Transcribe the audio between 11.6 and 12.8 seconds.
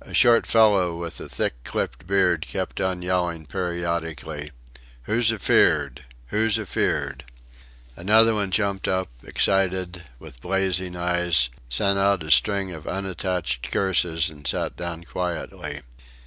sent out a string